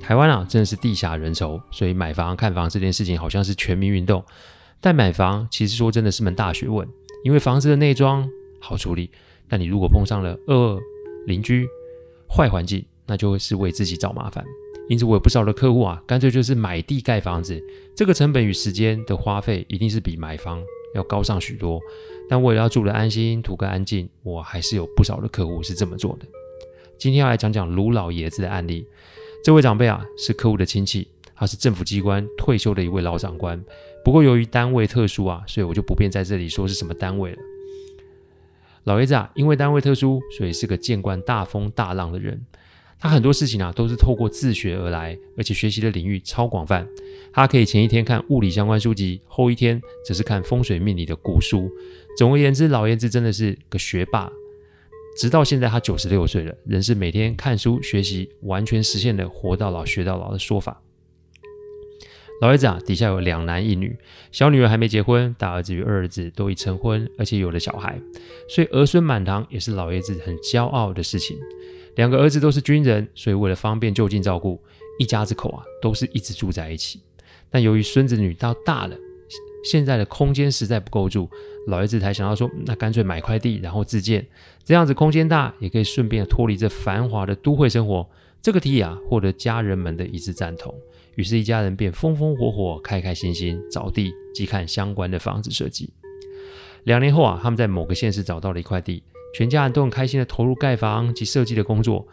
[0.00, 4.24] 台湾啊，真的是地狭人稠，所以买房看房这件事情好像是全民运动。
[4.80, 6.86] 但买房其实说真的是门大学问，
[7.24, 8.28] 因为房子的内装
[8.60, 9.10] 好处理，
[9.48, 10.78] 但你如果碰上了恶
[11.26, 11.66] 邻居、
[12.28, 14.44] 坏环境，那就会是为自己找麻烦。
[14.88, 17.60] 因此，我有不少的客户啊，干脆就是买地盖房子，
[17.96, 20.62] 这个成本与时间的花费一定是比买房
[20.94, 21.80] 要高上许多。
[22.28, 26.26] 但为了要住得安心、图个安静，我还是有不少的客户是这么做的。
[26.96, 28.86] 今天要来讲讲卢老爷子的案例。
[29.44, 33.62] 这位长辈啊，是客户的亲戚，他是政府机关退休的一位老长官。
[34.04, 37.38] 不过由于单位特殊啊，所以我就不便在这里说是什么单位了。
[38.84, 42.40] 老爷子啊，因为单位特殊，所以是个见惯大风大浪的人。
[42.98, 46.88] 他很多事情啊，都是透过自学而来，而且学习的领域超广泛。
[47.32, 51.70] 他可以前一天看物理相关书籍，后一天则是看风水命理的古书。
[52.16, 54.32] 总而言之，老爷子真的是个学霸。
[55.16, 60.82] 直到现在，他九十六岁了，仍是每天看书学习，完全实现了“活到老学到老”的说法。
[62.42, 63.96] 老爷子啊，底下有两男一女，
[64.30, 67.98] 小女儿还没结婚，大儿子与二儿子都已成婚，而且有了小孩，
[68.46, 71.38] 所以儿孙满堂也是老爷子很骄傲的事情。
[71.94, 74.62] 两个儿子都是军人，所以为了方便就近照顾，
[74.98, 77.00] 一家子口啊都是一直住在一起。
[77.48, 78.94] 但由于孙子女到大了，
[79.66, 81.28] 现在的空间实在不够住。
[81.66, 84.24] 老爷子才想到说，那干脆买块地，然后自建，
[84.64, 88.08] 这样子空间大，也可以顺便脱离这繁华的都会生活。
[88.40, 90.72] 这个提议啊，获得家人们的一致赞同，
[91.16, 95.90] 于是，一家人便风风火火、开开心心找地及看相关的房子设计。
[96.84, 99.02] 两年后啊，他们在某个县市找到了一块地，
[99.34, 102.06] 全家人都很开心的投入盖房及设计的工作。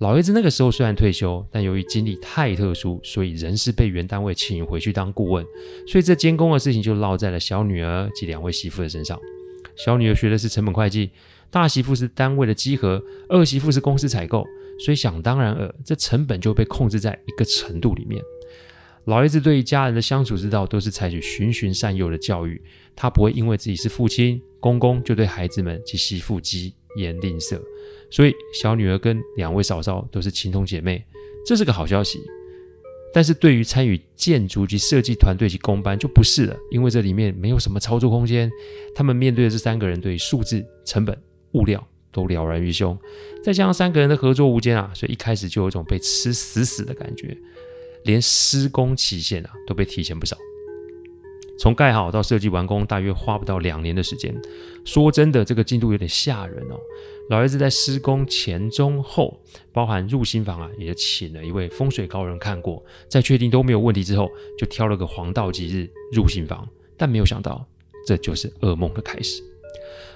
[0.00, 5.44] 老爷子那个时候虽然退休，但由于经历太特殊，所以仍是被原单位请回去当顾问，
[5.86, 9.20] 所以这监工的事情就落在了小女儿及两位媳妇的身上。
[9.76, 11.10] 小女儿学的是成本会计，
[11.50, 14.42] 大媳妇是单位的稽核，二媳妇是公司采购，
[14.82, 18.22] 所以想当然尔，这成本就被控制在一个程度里面。
[19.04, 22.58] 老爷子对于家人的相处之道都是采取循循善诱的教育，
[22.96, 27.60] 他不会因为自己是父亲公公就对孩子们及媳妇疾言吝啬。
[28.10, 31.04] 所以，小女儿跟两位嫂嫂都是情同姐妹，
[31.46, 32.20] 这是个好消息。
[33.12, 38.50] 但是对于参与建筑及设计团队及工班就不是了，因为这里面没有什么操作空间。
[38.94, 41.16] 他们面对的这三个人对于数字、成本、
[41.52, 42.96] 物料都了然于胸，
[43.42, 47.36] 再加上三个人的合作无间啊，所以一开始就有一种被吃死死的感觉，
[48.04, 50.36] 连施工期限啊都被提前不少。
[51.58, 54.34] 从盖好到设计完工，大约花不到两年的时间。
[54.84, 56.80] 说真的，这个进度有点吓人哦。
[57.30, 59.40] 老爷子在施工前、中、后，
[59.72, 66.68] 包含入新房啊，也请了一位风水高人看过，在确定都没有问题之后，就挑了个黄道吉日入新房。
[66.96, 67.64] 但没有想到，
[68.04, 69.40] 这就是噩梦的开始。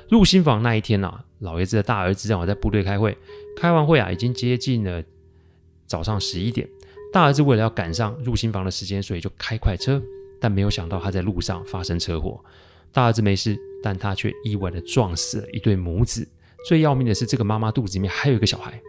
[0.09, 3.17] 入新房那一天啊，老爷子的大儿子正好在部队开会，
[3.57, 5.01] 开完会啊，已经接近了
[5.87, 6.69] 早上十一点。
[7.13, 10.03] 大儿子为了要赶上入新房的时间，所以就开快车。
[10.41, 12.45] 但没有想到，他在路上发生车祸。
[12.91, 16.27] 大儿子没事，但他却意外地撞死了一对母子。
[16.65, 18.81] 最要命的是，这个妈妈肚子里面还有一个小孩。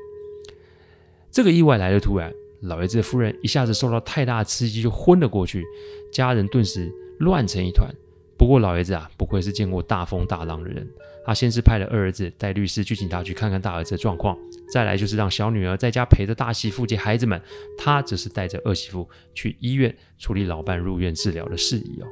[1.32, 5.64] 这个意外来的突然，老爷子的夫人一下子受到太大刺激，就昏了过去。
[6.12, 6.90] 家人顿时
[7.20, 7.90] 乱成一团。
[8.38, 10.88] 不过老爷子啊，不愧是见过大风大浪的人。
[11.26, 14.38] 他先是派了二儿子带律师去警察局看看大儿子的状况，
[14.72, 17.42] 再来就是让小女儿在家陪着大媳妇及孩子们，
[17.78, 22.08] 他则是带着二媳妇去医院处理老伴入院治疗的事宜哦。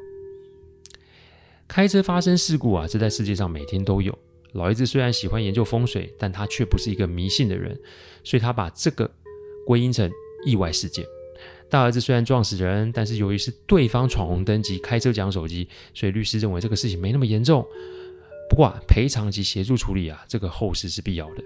[1.68, 4.18] 开车发生事故啊，这在世界上每天都有。
[4.54, 7.80] 老爷子虽然喜欢研究风水，但他却不是一个迷信的人，
[8.24, 9.10] 所以他把这个
[9.66, 10.10] 归因成
[10.46, 11.06] 意外事件。
[11.70, 17.66] 大儿子虽然撞死人，但是由于是对方闯红灯及开车讲手机，所以律师认为这个事情没那么严重。
[18.50, 21.44] 不过啊，赔偿及协助处理啊，这个后事是必要的。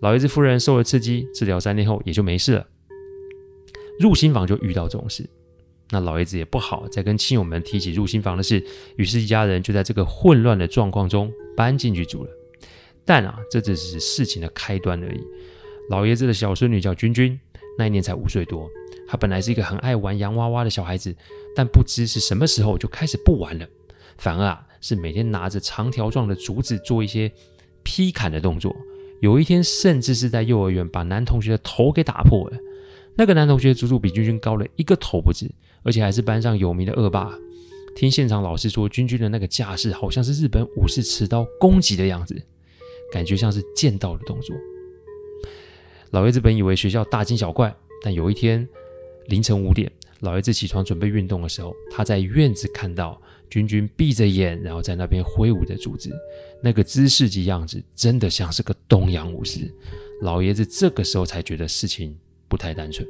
[0.00, 2.66] 老爷子夫人受了刺激，治疗三天后也就没事了。
[4.00, 5.28] 入新房就遇到这种事，
[5.90, 8.62] 那老爷子也不好再跟亲友们提起入新房的事，
[8.96, 12.30] 于是，一家人就在这个混乱的状况中搬进去住了。
[13.04, 15.20] 但啊，这只是事情的开端而已。
[15.88, 17.40] 老爷子的小孙女叫君君，
[17.78, 18.68] 那一年才五岁多。
[19.06, 21.16] 她本来是一个很爱玩洋娃娃的小孩子，
[21.56, 23.66] 但不知是什么时候就开始不玩了，
[24.18, 27.32] 反而啊是每天拿着长条状的竹子做一些
[27.82, 28.76] 劈砍的动作。
[29.22, 32.58] 有一天，甚至是在幼儿园把男同学的头给打破了。
[33.16, 35.50] 那个男同学足足比君君高了一个头不止，
[35.82, 37.32] 而且还是班上有名的恶霸。
[37.94, 42.40] 听现场老师说，君君的那个架势好像是日本武士持刀攻击的样子，
[43.12, 44.54] 感觉像是剑道的动作。
[46.10, 48.66] 老爷子本以为学校大惊小怪，但有一天
[49.26, 49.90] 凌晨五点，
[50.20, 53.20] 老爷子起床准备运动的时候，他在院子看到
[53.50, 56.10] 君君闭着眼，然后在那边挥舞着竹子，
[56.62, 59.68] 那个姿势及样子真的像是个东洋武士。
[60.22, 62.16] 老爷子这个时候才觉得事情
[62.46, 63.06] 不太单纯。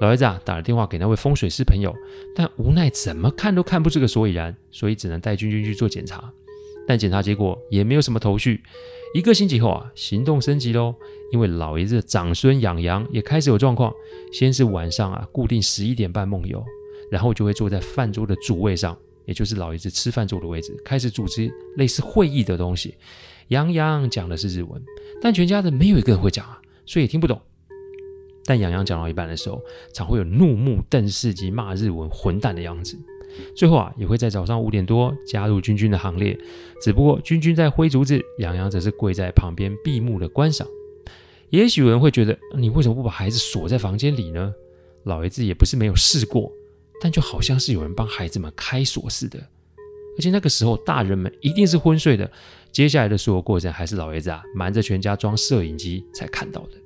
[0.00, 1.94] 老爷子啊，打了电话给那位风水师朋友，
[2.34, 6.32] 但无奈怎么看都看不出个所以然，所以只能带君君去做检查。
[6.86, 8.62] 但检查结果也没有什么头绪。
[9.14, 10.94] 一个星期后啊，行动升级喽，
[11.32, 13.92] 因为老爷子的长孙养羊也开始有状况。
[14.32, 16.64] 先是晚上啊，固定十一点半梦游，
[17.10, 18.96] 然后就会坐在饭桌的主位上，
[19.26, 22.94] 也就是老爷子吃饭坐的位置，开始组织类似会议的东西。
[23.48, 24.82] 羊羊讲的是日文，
[25.20, 27.38] 但全家人没有一个人会讲啊，所以也听不懂。
[28.44, 32.98] 但洋洋讲到一半的时候，常会有怒目瞪视及骂日文“混蛋”的样子。
[33.54, 36.36] 最后啊，也会在早上五点多加入君君的行列。
[36.82, 40.66] 只不过君君在挥竹子，洋洋则是跪在旁边闭目的观赏。
[41.50, 44.52] 也许有人会觉得，你为什么不把孩子锁在房间里呢？
[45.04, 46.50] 老爷子也不是没有试过，
[47.00, 49.38] 但就好像是有人帮孩子们开锁似的。
[50.18, 52.30] 而且那个时候，大人们一定是昏睡的。
[52.72, 56.79] 接下来的所有过程，还是老爷子啊瞒着全家装摄影机才看到的。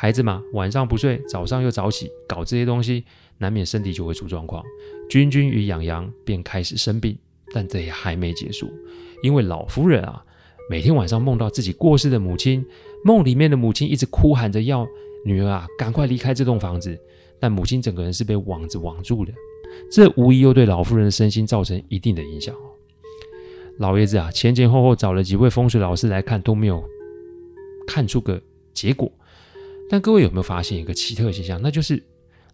[0.00, 3.04] 孩子嘛，晚上不睡，早上又早起，搞这些东西，
[3.36, 4.64] 难免身体就会出状况。
[5.10, 7.14] 君君与洋洋便开始生病，
[7.52, 8.72] 但这也还没结束，
[9.22, 10.24] 因为老夫人啊，
[10.70, 12.64] 每天晚上梦到自己过世的母亲，
[13.04, 14.88] 梦里面的母亲一直哭喊着要
[15.26, 16.98] 女儿啊赶快离开这栋房子，
[17.38, 19.34] 但母亲整个人是被网子网住的，
[19.92, 22.56] 这无疑又对老夫人的身心造成一定的影响。
[23.76, 26.82] 老爷子啊，前前后后找了几位风水老师来看，都没有
[27.86, 28.40] 看出个
[28.72, 29.12] 结果。
[29.90, 31.60] 但各位有没有发现一个奇特的现象？
[31.60, 32.00] 那就是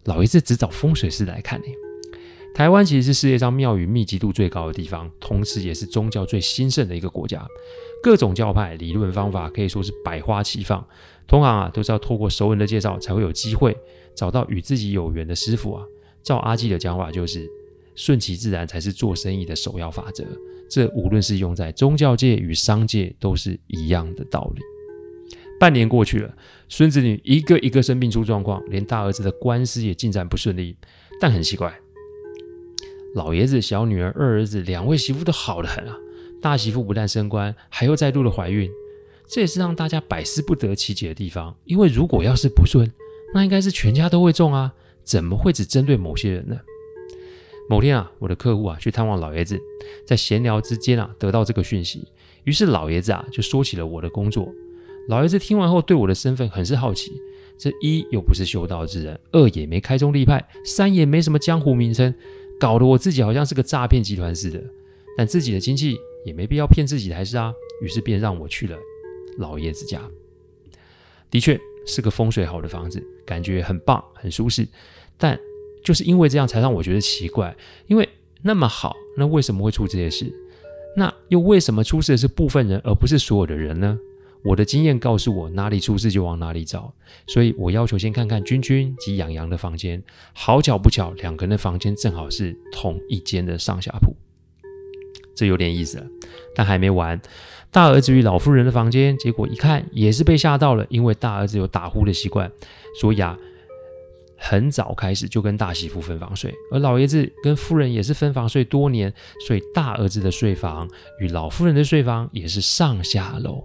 [0.05, 1.65] 老爷子只找风水师来看呢。
[2.55, 7.45] 台湾其实是世界上庙宇密集度最高的地方，同时也是宗教最兴盛的一个国家。
[8.01, 10.83] 各种教派、理论、方法可以说是百花齐放。
[11.27, 13.77] 同行啊，都是要透过熟人的介绍，才会有机会
[14.15, 15.83] 找到与自己有缘的师傅啊。
[16.23, 17.47] 照阿基的讲法，就是
[17.95, 20.25] 顺其自然才是做生意的首要法则。
[20.67, 24.61] 这无论是用在宗教界与商界，都是一样的道理。
[25.59, 26.35] 半年过去了，
[26.69, 30.75] 孙子女一个一个生病出状况，连大儿子的官司也进展不顺利。
[31.19, 31.79] 但很奇怪，
[33.15, 35.97] 老爷子、小女儿、二儿子两位媳妇都好得很啊。
[36.39, 38.69] 大媳妇不但升官，还又再度的怀孕，
[39.27, 41.55] 这也是让大家百思不得其解的地方。
[41.65, 42.91] 因为如果要是不顺，
[43.33, 44.71] 那应该是全家都会中啊，
[45.03, 46.59] 怎么会只针对某些人呢？
[47.67, 49.59] 某天啊，我的客户啊去探望老爷子，
[50.05, 52.07] 在闲聊之间啊得到这个讯息，
[52.43, 54.47] 于是老爷子啊就说起了我的工作。
[55.07, 57.11] 老爷子听完后，对我的身份很是好奇。
[57.57, 62.13] 这一又不是修道之人，二也没开宗立派，三也没什么江湖名称，
[62.59, 64.61] 搞得我自己好像是个诈骗集团似的。
[65.17, 67.51] 但自己的亲戚也没必要骗自己才是啊。
[67.81, 68.77] 于是便让我去了
[69.37, 70.01] 老爷子家。
[71.31, 74.67] 的确是个风水好的房子，感觉很棒，很舒适。
[75.17, 75.39] 但
[75.83, 77.55] 就是因为这样，才让我觉得奇怪。
[77.87, 78.07] 因为
[78.43, 80.31] 那么好，那为什么会出这些事？
[80.95, 83.99] 那又为什么出事的是部分人，而不是所有的人呢？
[84.43, 86.93] 我的经验告诉我，哪里出事就往哪里找，
[87.25, 90.01] 所以我要求先看看君君及洋洋的房间。
[90.33, 94.15] 好巧不巧，两个人的房间正好是同一间的上下铺，
[95.35, 96.05] 这有点意思了。
[96.55, 97.19] 但还没完，
[97.71, 102.49] 大儿子与老夫人的房间，结果一看也是被吓到了，因为大儿子有打呼的习惯，
[102.99, 103.37] 所以啊，
[104.37, 109.13] 很早开始就跟大媳妇分房睡，而老爷子跟夫人也是分房睡多年，
[109.45, 110.87] 所以大儿子的睡房
[111.19, 113.63] 与老夫人的睡房也是上下楼。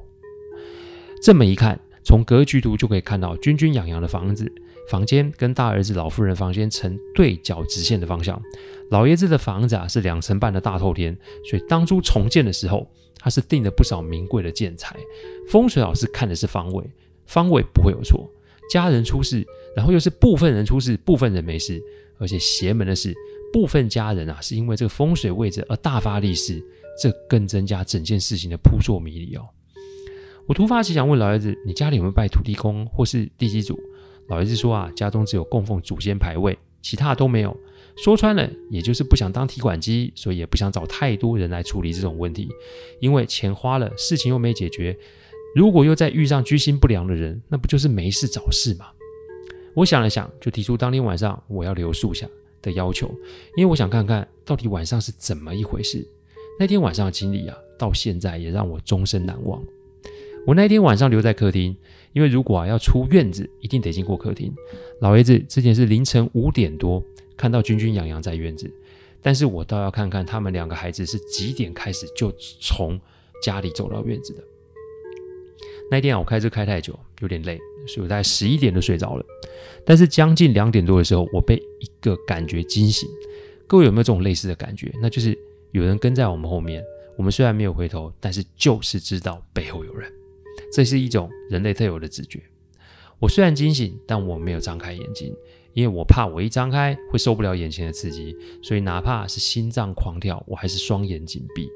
[1.23, 4.51] 这么一看，从格局图就可以看到，君君、洋洋的房子
[4.91, 8.43] 房间跟大儿子、老夫人房间呈对角直线的方向。
[8.91, 11.17] 老爷子的房子啊是两层半的大透天，
[11.49, 14.97] 所以当初重建的时候，他是订了不少名贵的建材。
[15.49, 16.85] 风水老师看的是方位，
[17.27, 18.29] 方位不会有错。
[18.69, 21.81] 家人出事，然后又是部分人出事，部分人没事，
[22.19, 23.15] 而且邪门的是，
[23.53, 26.61] 部分家人啊是因为这个风水位置而大发利市，
[27.01, 29.47] 这更增加整件事情的扑朔迷离哦。
[30.47, 33.79] 我突发奇想问老爷子：“你家里有没有拜土地公或是地基主？”
[34.29, 37.57] 老爷子说：“啊，家中只有供奉祖先牌位，其他都没有。
[37.97, 42.49] 说穿了，也就是不想当提款机，所以也不想找太多人来处理这种问题，
[43.01, 44.97] 因为钱花了，事情又没解决。
[45.55, 48.87] 如果又再遇上居心不良的人，那不就是没事找事吗？
[49.75, 52.27] 我想了想，就提出当天晚上我要留宿下
[52.63, 53.09] 的要求，
[53.57, 56.07] 因为我想看看到底晚上是怎么一回事。
[56.59, 59.63] 那天晚上的经历啊，到现在也让我终身难忘。
[60.45, 61.77] 我那天晚上留在客厅，
[62.13, 64.53] 因为如果要出院子，一定得经过客厅。
[65.01, 67.03] 老爷子之前是凌晨五点多
[67.37, 68.69] 看到君君、洋洋在院子，
[69.21, 73.01] 但是我倒要看看他们两个孩子是几点开始就从
[73.41, 74.43] 家里走到院子的。
[75.91, 79.25] 那天啊，我开车开太久，有点累，所以我大概十一点就睡着了。
[79.85, 83.09] 但是将近两点多的时候，我被一个感觉惊醒。
[83.69, 84.93] 各位有没有这种类似的感觉？
[85.01, 85.39] 那就是
[85.71, 86.83] 有人跟在我们后面，
[87.17, 90.11] 我们虽然没有回头，但是就是知道背后有人。
[90.73, 92.43] 这是一种人类特有的直觉。
[93.19, 95.33] 我虽然惊醒，但我没有张开眼睛，
[95.75, 101.69] 因为我怕我一张开会受不了眼前的刺激，所以哪怕是心脏狂跳，我还是双眼紧闭。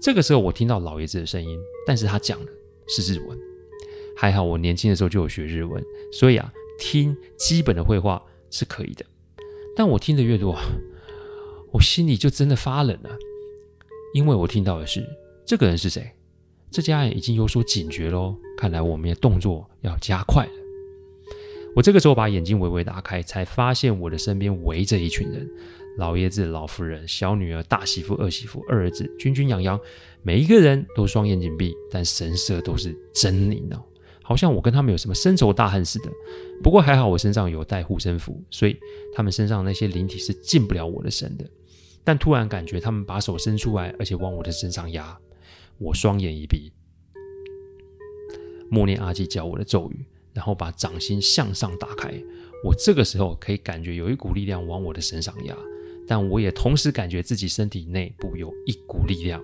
[0.00, 2.52] 这个时候，我听到老爷子的声音，但是他讲的
[2.88, 3.38] 是日文。
[4.16, 5.82] 还好我年轻的时候就有学日文，
[6.12, 9.06] 所以啊，听基本的会话是可以的。
[9.74, 10.54] 但我听得越多，
[11.70, 13.16] 我心里就真的发冷了，
[14.12, 15.02] 因为我听到的是
[15.46, 16.12] 这个人是谁？
[16.72, 20.52] 这家人已经有所警觉喽，看来我们的动作要加快了。
[21.76, 25.46] 我这个时候把眼睛微微打开，才发现我的身边围着一群人：
[25.98, 29.78] 老爷子、老夫人、小女儿、大媳妇、二媳妇、二儿子、君君、洋洋，
[30.22, 33.82] 每一个人都双眼紧闭，但神色都是狰狞哦。
[34.22, 36.10] 好像我跟他们有什么深仇大恨似的。
[36.62, 38.78] 不过还好我身上有带护身符，所以
[39.14, 41.44] 他们身上那些灵体是进不了我的身的。
[42.02, 45.18] 但突然感觉他们把手伸出来，而且往我的身上压。
[45.78, 46.72] 我双眼一闭，
[48.70, 52.12] 默念阿基教我的咒语，然后把掌心向上打开。
[52.64, 55.56] 我这个时候可以感觉有一股力量往我的身上压，
[56.06, 59.42] 但我也同时感觉自己身体内部有一股力量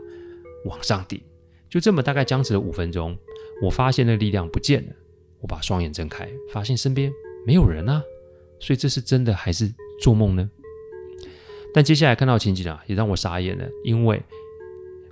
[0.64, 1.20] 往上顶。
[1.68, 3.16] 就这么大概僵持了五分钟。
[3.61, 4.94] 我发现那力量不见了，
[5.40, 7.12] 我把双眼睁开，发现身边
[7.44, 8.00] 没有人啊，
[8.61, 9.68] 所以这是真的还是
[10.00, 10.49] 做梦呢？
[11.75, 14.23] 但接下来看到情景啊，也让我傻眼了，因为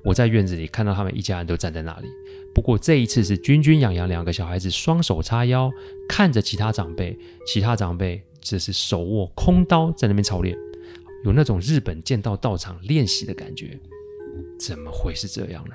[0.06, 2.06] 我在院子里看到他们一家人都站在那里，
[2.54, 5.68] 不过这一次是君君、洋洋两个小孩子双手叉腰，
[6.08, 10.56] 看着其他长辈，其他长辈则是手握空刀在那边操练，
[11.24, 13.76] 有那种日本剑道道场练习的感觉，
[14.60, 15.74] 怎么会是这样呢？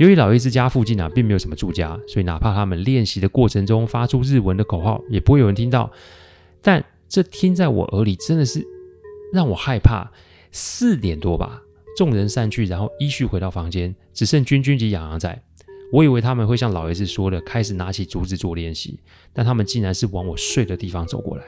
[0.00, 5.92] 由于老爷子家附近啊，并没有什么住家，所以哪怕他们练习的过程中发出日文的口号，也不会有人听到。
[6.60, 8.66] 但这听在我耳里，真的是
[9.32, 10.10] 让我害怕。
[10.52, 11.62] 四点多吧，
[11.96, 15.42] 众人散去，然后依序回到房间，只剩君君及洋洋在。
[15.92, 19.00] 我以为他们会像老爷子说的，开始拿起竹子做练习，
[19.32, 21.44] 但他们竟然是往我睡的地方走过来。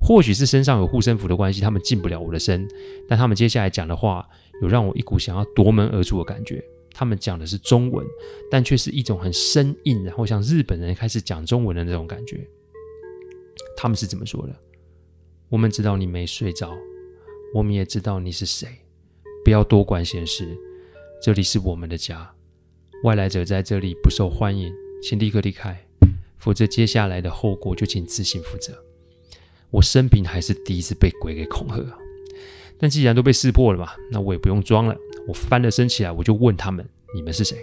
[0.00, 2.68] 或许是身上有护身符的关系，他们进不了我的身。
[3.08, 4.28] 但他们接下来讲的话，
[4.60, 6.62] 有让我一股想要夺门而出的感觉。
[6.92, 8.04] 他们讲的是中文，
[8.50, 12.46] 但却是一种很生硬，然后像日本人开始讲中文的那种感觉。
[13.76, 14.54] 他们是怎么说的？
[15.48, 16.76] 我们知道你没睡着，
[17.54, 18.68] 我们也知道你是谁，
[19.44, 20.56] 不要多管闲事。
[21.20, 22.32] 这里是我们的家，
[23.04, 24.72] 外来者在这里不受欢迎，
[25.02, 25.86] 请立刻离开，
[26.38, 28.72] 否则接下来的后果就请自行负责。
[29.70, 31.98] 我生平还是第一次被鬼给恐吓，
[32.78, 34.96] 但既然都被识破了嘛，那我也不用装了。
[35.26, 37.56] 我翻了身起来，我就问他们：“你们是谁？”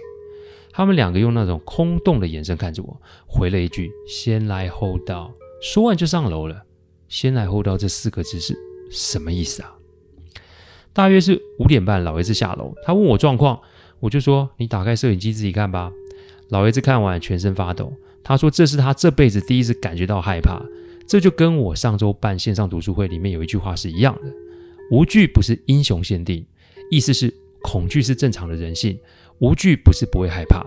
[0.72, 6.64] 他们两个用那种空洞的眼神看着我，回了一句：“先来后到。”说完就上楼了。
[7.08, 8.56] “先来后到”这四个字是
[8.90, 9.76] 什么意思啊？
[10.92, 13.60] 大约是五点半，老爷子下楼，他问我状况，
[14.00, 15.92] 我就说：“你打开摄影机自己看吧。”
[16.50, 17.92] 老爷子看完全身发抖，
[18.24, 20.60] 他说：“这是他这辈子第一次感觉到害怕。”
[21.06, 24.32] 这就跟我上周办线上读书会里面有一句话是一样的
[24.90, 26.44] ：“无惧不是英雄限定。”
[26.90, 27.32] 意思是。
[27.62, 28.98] 恐惧是正常的人性，
[29.38, 30.64] 无惧不是不会害怕，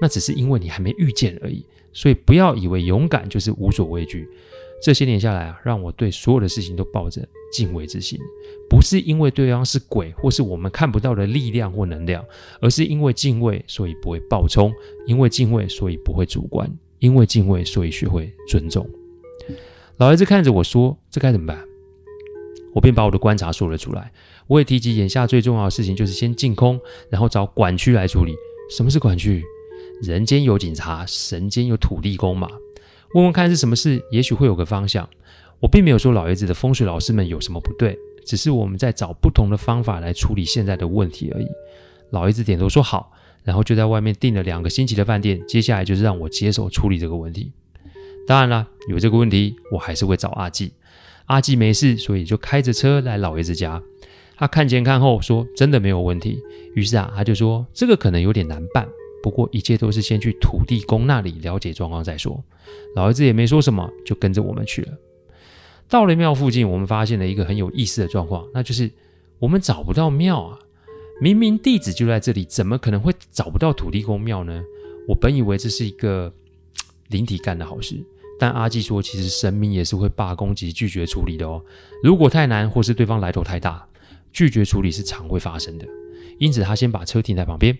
[0.00, 1.66] 那只是因为你还没遇见而已。
[1.92, 4.28] 所以不要以为勇敢就是无所畏惧。
[4.82, 8.18] 这些年下来啊，让我对所有的事情都抱着敬畏之心，
[8.68, 12.24] 不是因为对方是鬼或是我们看不到的力量或能量，
[12.60, 14.70] 而是因为敬畏，所以不会暴冲；
[15.06, 16.66] 因为敬畏，所以不会主观；
[16.98, 18.88] 因为敬畏，所以学会尊重。
[19.98, 21.62] 老爷子看着我说：“这该怎么办？”
[22.72, 24.10] 我便把我的观察说了出来。
[24.46, 28.34] 我也提及，眼下最重要的事情就是先净空，然后找管区来处理。
[28.70, 29.44] 什么是管区？
[30.02, 32.48] 人间有警察，神间有土地公嘛。
[33.14, 35.08] 问问看是什么事，也许会有个方向。
[35.58, 41.46] 我并没有说老爷子的风水老师们有什么不对，只是我们在找不同的方法来处理现在的问题而已。
[42.10, 43.12] 老爷子点头说好，
[43.44, 47.52] 然后就在外面订了两个星期的饭店，接下来就是让我接手处理这个问题。
[48.26, 50.72] 当然了，有这个问题，我还是会找阿纪。
[51.26, 53.82] 阿季没事，所以就开着车来老爷子家。
[54.36, 56.38] 他看前看后，说真的没有问题。
[56.74, 58.88] 于是啊，他就说这个可能有点难办，
[59.22, 62.42] 不过一切都是先去土地公那里了解状况再说。
[62.94, 64.98] 老爷子也没说什么，就跟着我们去了。
[65.88, 68.90] 到了庙附近，我们发现了一个很有意思的状况，那就是
[69.38, 70.58] 我们找不到庙啊！
[71.20, 74.62] 明明地址就在这里，怎么可能会找不到土地公庙呢？
[75.08, 76.32] 我本以为这是一个
[77.08, 78.02] 灵体干的好事，
[78.38, 81.62] 但阿季说，其实神明也是会罢工及拒绝处理的哦。
[82.02, 83.86] 如果太难，或是对方来头太大。
[84.32, 85.84] 拒绝处理是常会发生的，
[86.38, 87.76] 因此他先把车停在旁边，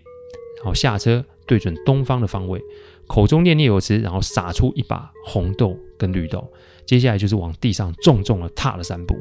[0.60, 2.62] 然后下车对准东方的方位，
[3.06, 6.46] 口中念念有词，然后撒出一把红豆跟绿豆，
[6.86, 9.16] 接下来就是往地上重重的踏了三步，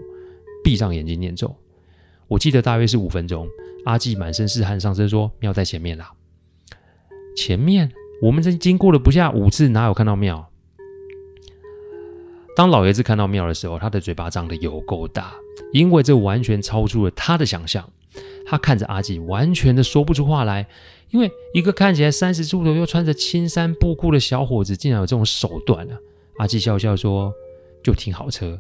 [0.64, 1.56] 闭上眼睛念咒。
[2.28, 3.48] 我记得大约是五分钟。
[3.86, 6.12] 阿季满身是汗上身说：“庙在前面啦。”
[7.36, 7.90] 前面
[8.22, 10.52] 我们这经过了不下五次，哪有看到庙？
[12.56, 15.34] 当老爷子看到庙的时候，他的嘴巴张得有够大。
[15.72, 17.90] 因为这完全超出了他的想象，
[18.46, 20.68] 他看着阿季，完全的说不出话来。
[21.12, 25.98] 因为一个看起来三十出头又穿着青衫布裤的小伙子，竟然有这种手段啊！
[26.38, 27.34] 阿季笑笑说
[27.84, 28.60] ：“就停好车，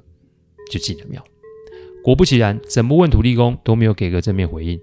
[0.71, 1.23] 就进了庙。”
[2.03, 4.79] 果不其然，怎么问土地公都没有给个正面回应。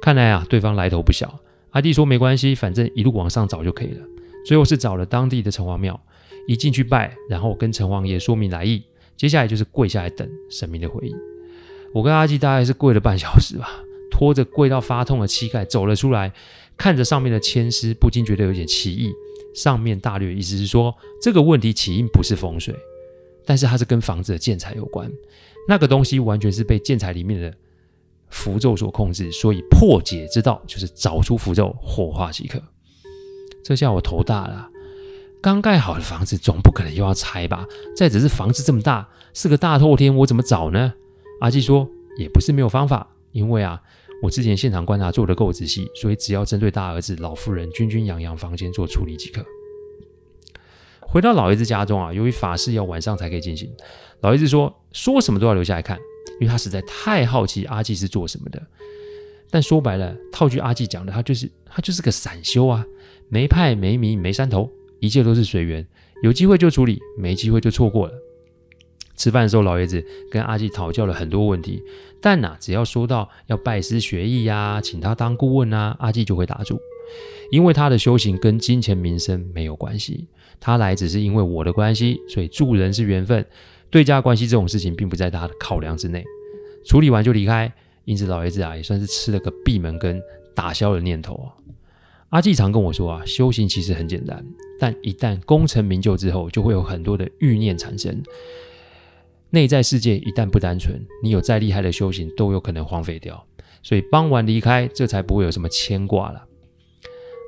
[0.00, 1.40] 看来啊，对方来头不小。
[1.70, 4.06] 阿弟说：“没关系，反正一路往上找就可以了。”
[4.46, 6.00] 最后是找了当地的城隍庙，
[6.46, 8.82] 一进去拜，然后跟城隍爷说明来意，
[9.16, 11.14] 接下来就是跪下来等神明的回应。
[11.92, 16.32] 我跟阿季大概是跪了半小时吧，拖着跪到发痛的膝盖走了出来，
[16.76, 19.12] 看着上面的签诗，不禁觉得有点奇异。
[19.54, 22.74] 上面大略意思是说，这个问题起因不是风水，
[23.44, 25.10] 但是它是跟房子的建材有关。
[25.66, 27.52] 那个东西完全是被建材里面的
[28.28, 32.62] 符咒所控制，所以破解之道就是找出符咒，火化即可。
[33.64, 34.68] 这下我头大了，
[35.42, 37.66] 刚盖好的房子总不可能又要拆吧？
[37.96, 40.94] 再只是房子这么大，是个大透天，我怎么找呢？
[41.40, 41.88] 阿季说
[42.18, 43.82] ：“也不是没有方法，因为啊，
[44.22, 49.44] 我之前现场观察做得够仔细，所以只要针对大儿子老妇人君君洋洋房间做处理即可。”
[51.00, 53.70] 回到老爷子家中啊，由于法事要晚上才可以进行，
[54.20, 55.98] 老爷子说：“说什么都要留下来看，
[56.38, 58.60] 因为他实在太好奇阿季是做什么的。”
[59.50, 62.84] 但说白了，套句阿季讲的，他就是他就是个散修啊，
[63.30, 65.86] 没派没名没山头，一切都是随缘，
[66.22, 68.12] 有机会就处理，没机会就错过了。
[69.18, 71.82] 吃饭的时候，老爷子跟阿季讨教了很多问题，
[72.22, 76.80] 但呐、只要说到要拜师学艺呀、啊，请他当顾问啊，阿季就会打住，
[77.50, 80.26] 因为他的修行跟金钱名声没有关系，
[80.60, 83.44] 他来只是因为我的关系，所以助人是缘分，
[83.90, 86.24] 对家关系这种事情并不在他的考量之内。
[86.86, 87.70] 处理完就离开，
[88.04, 90.22] 因此老爷子啊也算是吃了个闭门羹，
[90.54, 91.50] 打消了念头啊。
[92.30, 94.44] 阿季常跟我说啊，修行其实很简单，
[94.78, 98.22] 但一旦功成名就之后，就会有很多的欲念产生。
[99.50, 103.44] 内在世界一旦不单纯，你有再厉害的修行都有可能荒废掉。
[103.82, 106.44] 所以傍晚离开，这才不会有什么牵挂了。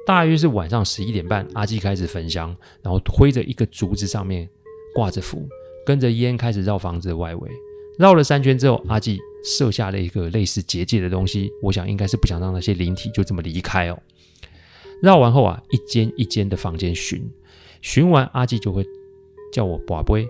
[0.06, 4.48] 大约是晚上十一点半，阿季开始焚香，然后推着一个竹子，上面
[4.94, 5.46] 挂着符，
[5.84, 7.50] 跟着烟开始绕房子的外围。
[7.98, 13.98] 绕了三圈之后，阿季设下了一个类似结界的东西，我想应该是不想让那些灵体就这么离开哦。
[15.02, 17.30] 绕完后啊，一间一间的房间巡，
[17.82, 18.84] 巡完阿季就会
[19.52, 20.26] 叫我跋杯。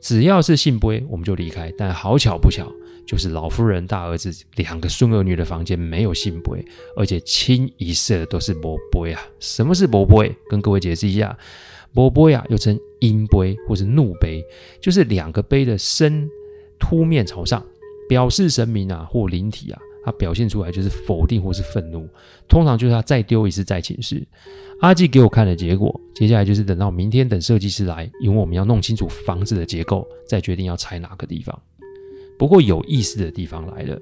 [0.00, 1.72] 只要是信杯，我们就离开。
[1.76, 2.72] 但好巧不巧，
[3.06, 6.64] 就是老夫人大儿子两个孙儿女的房间没有信杯，
[6.96, 9.20] 而且清一色都是墓碑啊。
[9.38, 10.34] 什么是墓碑？
[10.48, 11.36] 跟各位解释一下，
[11.92, 14.42] 墓碑啊又称阴杯或是怒杯，
[14.80, 16.28] 就是两个杯的身
[16.78, 17.64] 凸面朝上，
[18.08, 22.08] 表示神明啊或灵体啊，它表现出来就是否定或是愤怒。
[22.48, 24.26] 通常就是他再丢一次再请示。
[24.80, 31.56] 阿季给我看了结果，接下来就是等到明天等设计师来，因为我们要弄清楚房子的结构，再决定要拆哪个地方。
[32.38, 34.00] 不过有意思的地方来了，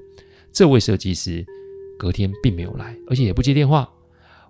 [0.52, 1.44] 这位设计师
[1.98, 3.88] 隔天并没有来，而且也不接电话。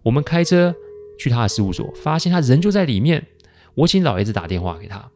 [0.03, 0.75] 我们开车
[1.19, 3.27] 去他的事务所，发现他人就在里面。
[3.75, 5.11] 我请老爷子打电话给他，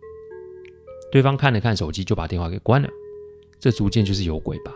[1.10, 2.88] 对方看了看手机，就把电话给关了。
[3.58, 4.72] 这逐渐就是有鬼吧？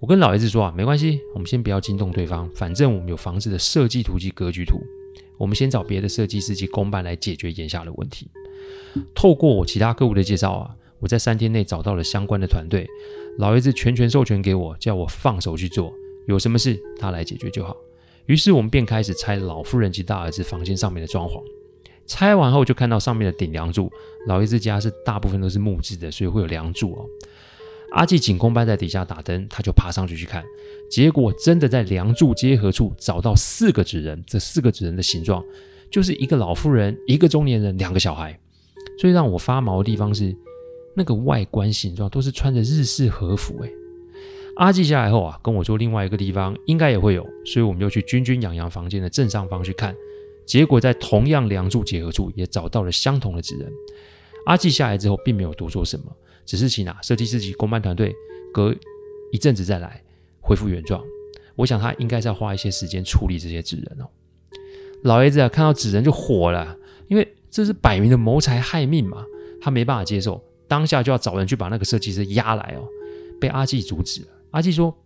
[0.00, 4.78] 我跟老爷子说啊，没关系，我们先不要惊动对方，反正我们有房子的设计图及格局图。
[5.36, 8.28] 我们先找别的设计师及公办来解决眼下的问题。
[9.12, 12.86] 透过我其他客户的介绍啊，我在三天内找到了相关的团队。
[13.38, 15.92] 老爷子全权授权给我，叫我放手去做，
[16.28, 17.76] 有什么事他来解决就好。
[18.26, 21.42] 于是我们便开始拆老夫人及大儿子房间上面的装潢。
[22.06, 23.90] 拆完后就看到上面的顶梁柱，
[24.28, 27.04] 老爷子家是大部分都是木质的，所以会有梁柱哦。
[27.92, 30.44] 阿季请工班在底下打灯，他就爬上去去看，
[30.90, 34.22] 结果真的在梁柱结合处找到四个纸人。
[34.26, 35.42] 这四个纸人的形状，
[35.90, 38.38] 就是一个老妇人、一个中年人、两个小孩。
[38.98, 40.36] 最让我发毛的地方是，
[40.94, 43.58] 那个外观形状都是穿着日式和服。
[43.62, 43.70] 哎，
[44.56, 49.94] 阿纪下来后啊，跟我说另外一个地方应该也会有，所以我们就去君君洋洋房间的正上方去看。
[50.44, 53.70] 结果在同样梁柱结合处也找到了相同的纸人。
[54.46, 56.04] 阿纪下来之后并没有多说什么，
[56.48, 58.16] 只是请啊设计师及工班团队
[58.54, 58.74] 隔
[59.30, 60.02] 一阵子再来
[60.40, 61.04] 恢复原状。
[61.56, 64.08] 我想他应该是要花一些时间处理这些指人哦。
[65.02, 66.74] 老爷子啊看到指人就火了，
[67.08, 69.26] 因为这是摆明的谋财害命嘛，
[69.60, 72.88] 他没办法接受，当下就要找人去把那个设计师押来哦。
[73.38, 74.28] 被阿纪阻止了。
[74.52, 74.96] 阿纪说：“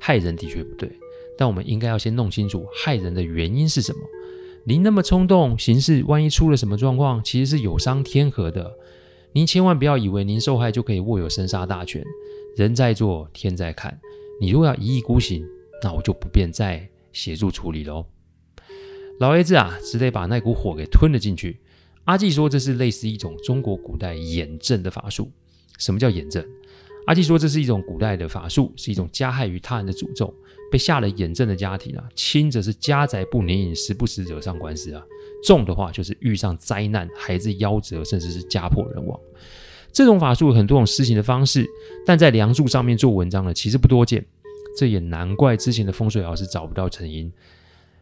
[0.00, 0.90] 害人的确不对。”
[1.36, 4.00] 但我们应该要先弄清楚害人的原因是什么。
[4.64, 8.72] 您那么冲动行事，万一出了什么状况，其实是有伤天和的。
[9.34, 12.04] 您千万不要以为您受害就可以握有生杀大权。
[12.56, 13.98] 人在做，天在看。
[14.40, 15.44] 你如果要一意孤行，
[15.82, 18.06] 那我就不便再协助处理喽。
[19.18, 21.58] 老爷子啊，只得把那股火给吞了进去。
[22.04, 25.28] 阿纪说，这是类似一种中国古代眼镇的法术。
[25.78, 26.48] 什么叫眼镇？
[27.06, 30.32] 阿纪说，这是一种古代的法术，是一种加害于他人的诅咒。
[30.70, 35.02] 被下了眼镇的家庭啊，轻则是家宅不宁，时不时惹上官司啊；
[35.44, 39.18] 重的话就是遇上灾难，孩子夭折，甚至是家破人亡。
[39.92, 41.64] 这种法术有很多种施行的方式，
[42.04, 44.24] 但在梁柱上面做文章的其实不多见。
[44.76, 47.32] 这也难怪之前的风水老师找不到成因。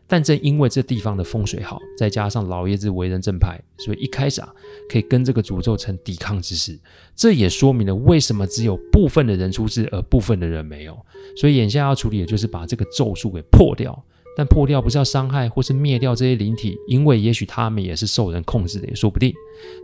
[0.06, 4.54] 但正因为这地方的风水好，再加上老爷子为人正派，所以一开始啊，
[4.88, 6.78] 可以跟这个诅咒成抵抗之势。
[7.14, 10.98] 这也说明了为什么只有部分的人出事，而部分的人没有。
[11.36, 14.04] 所以眼下要处理的就是把这个咒术给破掉。
[14.36, 19.34] 但破掉不是要伤害或是灭掉这些灵体，因为也许他们也是受人控制的，也说不定。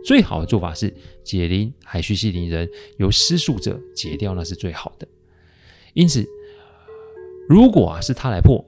[0.03, 5.07] 最好的做法是解灵，还需系灵人，由施术者解掉，那是最好的。
[5.93, 6.27] 因此，
[7.47, 8.63] 如果啊是他来破。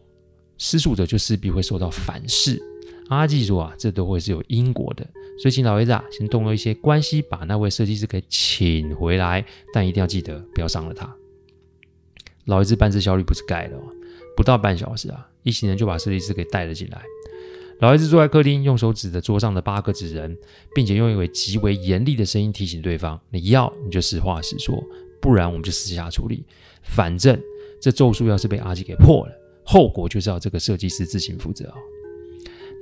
[0.63, 2.61] 施术者就势必会受到反噬。
[3.09, 5.03] 阿纪说啊，这都会是有因果的，
[5.41, 11.11] 所以请老爷子啊，先动用一些关系，把那位设计师给请回来，但一定要记得不要伤了他。
[12.45, 13.81] 老爷子办事效率不是盖的哦，
[14.37, 17.01] 不到半小时啊，一行人就把设计师给带了进来。
[17.79, 20.37] 老爷子坐在客厅，用手指着桌上的八个纸人，
[20.75, 24.83] 并且用一位极为严厉的声音提醒对方：你要你就实话实说，
[25.19, 26.45] 不然我们就私下处理。
[26.83, 27.41] 反正
[27.79, 29.33] 这咒术要是被阿纪给破了。
[29.63, 31.75] 后果就是要这个设计师自行负责哦！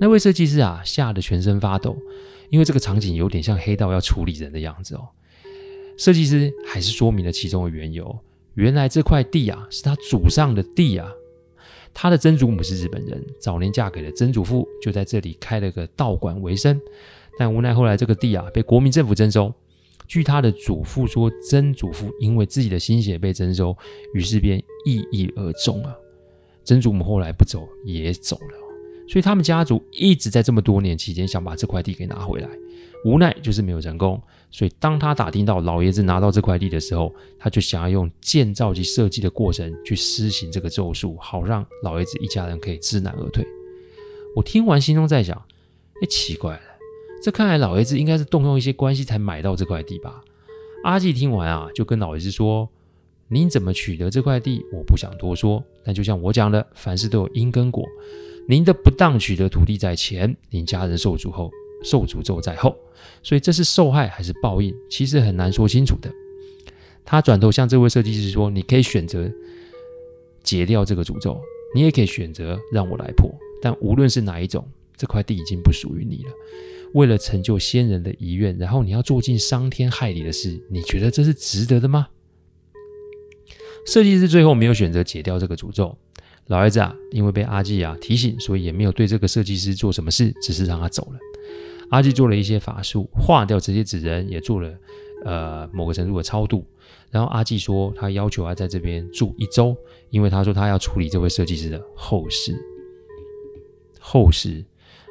[0.02, 1.98] 那位设计师啊，吓得全身发抖，
[2.50, 5.08] 因为这个场景有点像黑道要处理人的样子哦。
[5.98, 8.18] 设计师还是说明了其中的缘由：
[8.56, 11.10] 原来这块地啊，是他祖上的地啊。
[11.94, 16.80] 他的曾祖母是日本人，早年嫁给了曾祖父，就在这里开了个道馆为生。
[17.38, 19.54] 但无奈后来这个地啊，被国民政府征收。
[20.08, 23.78] 据他的祖父说，曾祖父因为自己的心血被征收，
[24.14, 25.96] 于是便抑郁而终啊。
[26.64, 28.58] 曾祖母后来不走也走了，
[29.10, 32.48] 所以他们家族一直在这么多年期间想把这块地给拿回来，
[33.04, 34.22] 无奈就是没有成功。
[34.52, 43.46] 所以当他打听到老爷子拿到这块地的时候，他就想要用建造及设计的过程去施行这个咒术，好让老爷子一家人可以知难而退。
[44.36, 45.36] 我听完心中在想：
[46.02, 46.62] 哎，奇怪了，
[47.24, 50.22] 这看来老爷子应该是动用一些关系才买到这块地吧？
[50.84, 52.70] 阿纪听完啊，就跟老爷子说。
[53.32, 54.66] 您怎么取得这块地？
[54.74, 55.64] 我不想多说。
[55.84, 57.88] 但就像我讲的，凡事都有因跟果。
[58.50, 61.52] 您的不当取得土地在前，您家人受诅后，
[61.84, 62.76] 受诅咒在后。
[63.22, 66.12] 所以这是受害还是报应，其实很难说清楚的。
[67.06, 69.32] 他转头向这位设计师说：“你可以选择
[70.42, 71.40] 解掉这个诅咒，
[71.76, 73.32] 你也可以选择让我来破。
[73.62, 76.32] 但无论是哪一种，这块地已经不属于你了。
[76.96, 82.08] 为了成就先人的遗愿，然后你要做尽伤天害理的事，你觉得这是值得的吗？”
[83.86, 85.96] 设计师最后没有选择解掉这个诅咒，
[86.50, 91.20] 老爷子啊，因为被阿纪啊提醒，所以也没有对这个设计师做什么事，只是让他走了。
[91.90, 94.74] 阿纪做了一些法术，化掉这些纸人，也做了
[95.26, 96.66] 呃某个程度的超度。
[97.12, 99.78] 然后阿纪说，他要求要在这边住一周，
[100.10, 102.56] 因为他说他要处理这位设计师的后事。
[104.00, 104.66] 后事，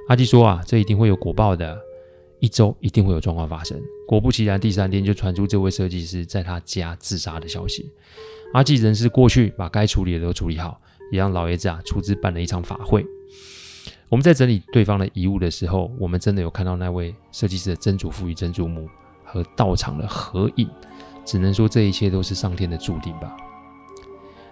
[0.09, 1.79] 阿纪说啊，这一定会有果报的，
[2.40, 3.81] 一周一定会有状况发生。
[4.09, 7.88] 果不其然，第三天就传出这位设计师在他家自杀的消息。
[8.55, 13.05] 阿纪人事过去，把该处理的都处理好，也让老爷子啊出资办了一场法会。
[14.09, 18.88] 我们在整理对方的遗物的时候，我们真的有看到那位设计师的曾祖父与曾祖母
[19.25, 20.68] 和道场的合影，
[21.25, 23.37] 只能说这一切都是上天的注定吧。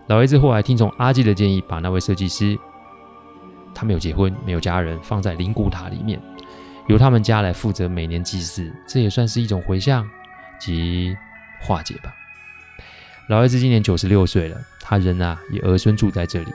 [0.08, 2.58] 老爷子后来听从阿纪的建议，把那位设计师，
[3.74, 6.20] 他没有结婚，没有家人，放在灵骨塔里面，
[6.86, 10.08] 由他们家来负责每年祭祀，这也算是一种回向
[10.60, 11.16] 及
[11.62, 12.14] 化解吧。
[13.28, 16.52] 老爷子今年九十六岁了，他人啊也儿孙住在这里。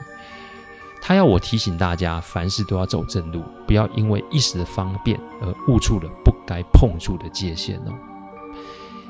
[1.02, 7.92] 他要我提醒大家，凡事都要走正路，不要因为一时的方便而误触了不该碰触的界限哦。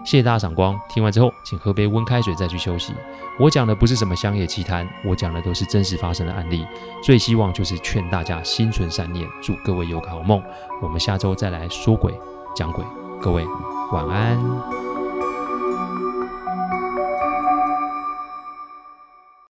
[0.04, 2.92] 谢谢大家赏光，听完之后请喝杯温开水再去休息。
[3.38, 6.66] 我讲的不是什么乡野奇谈，我讲的都是真实发生的案例。
[7.04, 10.42] 最希望就是劝大家心存善念，祝各位有个好梦。
[10.82, 12.12] 我们下周再来说鬼
[12.56, 12.84] 讲鬼，
[13.20, 13.46] 各位
[13.92, 14.81] 晚安。